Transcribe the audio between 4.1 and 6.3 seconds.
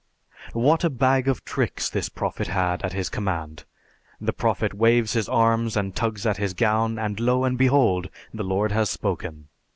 The Prophet waves his arms and tugs